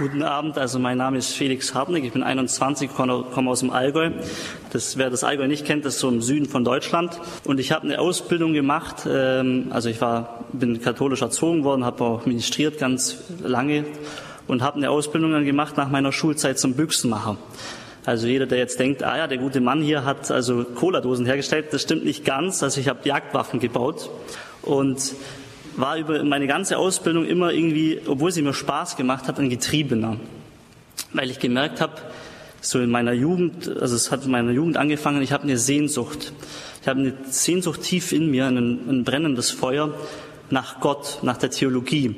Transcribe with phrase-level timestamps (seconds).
[0.00, 4.12] Guten Abend, also mein Name ist Felix Hartnick, ich bin 21, komme aus dem Allgäu.
[4.72, 7.20] Das, wer das Allgäu nicht kennt, das ist so im Süden von Deutschland.
[7.44, 12.02] Und ich habe eine Ausbildung gemacht, ähm, also ich war, bin katholisch erzogen worden, habe
[12.02, 13.84] auch ministriert ganz lange
[14.46, 17.36] und habe eine Ausbildung dann gemacht nach meiner Schulzeit zum Büchsenmacher.
[18.06, 21.66] Also jeder, der jetzt denkt, ah ja, der gute Mann hier hat also Cola-Dosen hergestellt,
[21.72, 22.62] das stimmt nicht ganz.
[22.62, 24.08] Also ich habe Jagdwaffen gebaut
[24.62, 25.12] und
[25.80, 30.16] war über meine ganze Ausbildung immer irgendwie, obwohl sie mir Spaß gemacht hat, ein Getriebener.
[31.12, 31.94] Weil ich gemerkt habe,
[32.60, 36.32] so in meiner Jugend, also es hat in meiner Jugend angefangen, ich habe eine Sehnsucht.
[36.82, 39.94] Ich habe eine Sehnsucht tief in mir, ein, ein brennendes Feuer
[40.50, 42.14] nach Gott, nach der Theologie.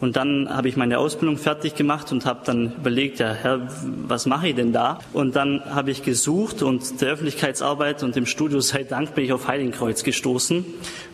[0.00, 3.68] Und dann habe ich meine Ausbildung fertig gemacht und habe dann überlegt, ja, Herr,
[4.06, 4.98] was mache ich denn da?
[5.12, 9.32] Und dann habe ich gesucht und der Öffentlichkeitsarbeit und dem Studio sei Dank bin ich
[9.32, 10.64] auf Heiligenkreuz gestoßen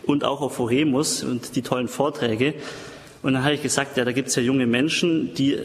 [0.03, 2.55] und auch auf Oremus und die tollen Vorträge.
[3.21, 5.55] Und dann habe ich gesagt, ja, da gibt es ja junge Menschen, die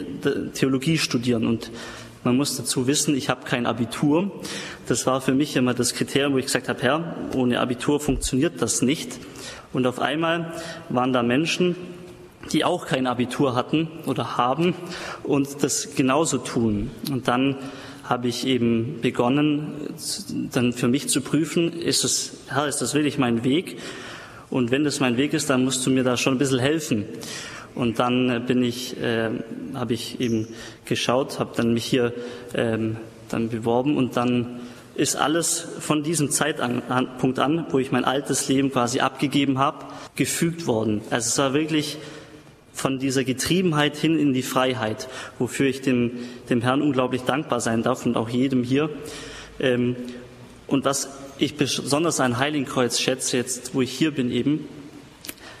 [0.53, 1.71] Theologie studieren und
[2.23, 4.31] man muss dazu wissen, ich habe kein Abitur.
[4.87, 8.61] Das war für mich immer das Kriterium, wo ich gesagt habe, Herr, ohne Abitur funktioniert
[8.61, 9.17] das nicht.
[9.71, 10.53] Und auf einmal
[10.89, 11.75] waren da Menschen,
[12.47, 14.73] die auch kein Abitur hatten oder haben
[15.23, 16.91] und das genauso tun.
[17.11, 17.55] Und dann
[18.03, 19.73] habe ich eben begonnen,
[20.51, 23.77] dann für mich zu prüfen, ist es, Herr, ist das wirklich mein Weg?
[24.49, 27.05] Und wenn das mein Weg ist, dann musst du mir da schon ein bisschen helfen.
[27.75, 29.29] Und dann bin ich, äh,
[29.75, 30.47] habe ich eben
[30.85, 32.13] geschaut, habe dann mich hier
[32.55, 32.97] ähm,
[33.29, 34.61] dann beworben und dann
[34.95, 40.65] ist alles von diesem Zeitpunkt an, wo ich mein altes Leben quasi abgegeben habe, gefügt
[40.65, 41.01] worden.
[41.11, 41.99] Also es war wirklich
[42.77, 46.11] von dieser Getriebenheit hin in die Freiheit, wofür ich dem,
[46.49, 48.89] dem Herrn unglaublich dankbar sein darf und auch jedem hier.
[49.59, 49.95] Ähm,
[50.67, 54.67] und was ich besonders an Heiligenkreuz schätze, jetzt wo ich hier bin eben,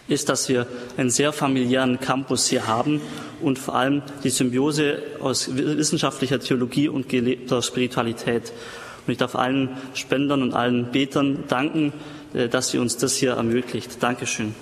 [0.07, 3.01] ist, dass wir einen sehr familiären Campus hier haben
[3.41, 8.53] und vor allem die Symbiose aus wissenschaftlicher Theologie und gelebter Spiritualität.
[9.05, 11.93] Und ich darf allen Spendern und allen Betern danken,
[12.35, 14.01] äh, dass sie uns das hier ermöglicht.
[14.01, 14.53] Dankeschön.